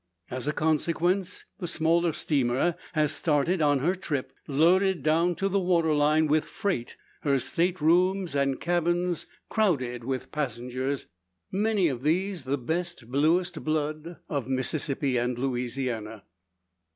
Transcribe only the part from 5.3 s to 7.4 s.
to the water line with freight, her